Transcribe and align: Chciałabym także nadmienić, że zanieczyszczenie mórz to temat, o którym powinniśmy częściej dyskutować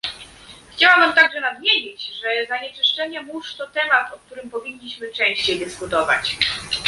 Chciałabym 0.73 1.13
także 1.15 1.41
nadmienić, 1.41 2.01
że 2.07 2.45
zanieczyszczenie 2.49 3.21
mórz 3.21 3.55
to 3.55 3.67
temat, 3.67 4.13
o 4.13 4.19
którym 4.25 4.49
powinniśmy 4.49 5.11
częściej 5.11 5.59
dyskutować 5.59 6.37